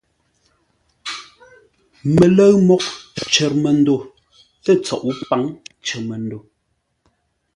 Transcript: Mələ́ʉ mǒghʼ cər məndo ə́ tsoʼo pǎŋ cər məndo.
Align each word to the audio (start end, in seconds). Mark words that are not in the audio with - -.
Mələ́ʉ 2.15 2.53
mǒghʼ 2.67 2.87
cər 3.33 3.51
məndo 3.63 3.95
ə́ 4.69 4.75
tsoʼo 4.85 5.09
pǎŋ 5.29 5.43
cər 5.85 6.01
məndo. 6.09 6.37